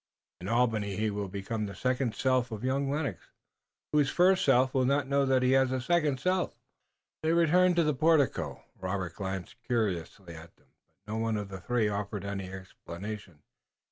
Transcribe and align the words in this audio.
In 0.39 0.47
Albany 0.47 0.95
he 0.95 1.11
will 1.11 1.27
become 1.27 1.67
the 1.67 1.75
second 1.75 2.15
self 2.15 2.51
of 2.51 2.63
young 2.63 2.89
Lennox, 2.89 3.27
whose 3.91 4.09
first 4.09 4.43
self 4.43 4.73
will 4.73 4.83
not 4.83 5.07
know 5.07 5.27
that 5.27 5.43
he 5.43 5.51
has 5.51 5.71
a 5.71 5.79
second 5.79 6.19
self." 6.19 6.57
They 7.21 7.33
returned 7.33 7.75
to 7.75 7.83
the 7.83 7.93
portico. 7.93 8.63
Robert 8.79 9.13
glanced 9.13 9.61
curiously 9.61 10.33
at 10.33 10.55
them, 10.55 10.69
but 11.05 11.11
not 11.13 11.19
one 11.19 11.37
of 11.37 11.49
the 11.49 11.61
three 11.61 11.87
offered 11.87 12.25
any 12.25 12.51
explanation. 12.51 13.43